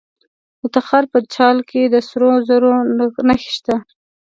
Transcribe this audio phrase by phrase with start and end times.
[0.59, 2.71] د تخار په چال کې د سرو زرو
[3.27, 3.75] نښې شته.